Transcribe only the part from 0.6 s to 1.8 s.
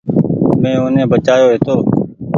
مين اوني بچآيو هيتو۔